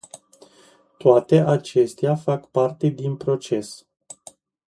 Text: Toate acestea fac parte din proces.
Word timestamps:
Toate 0.97 1.39
acestea 1.39 2.15
fac 2.15 2.45
parte 2.47 2.87
din 2.87 3.15
proces. 3.15 3.85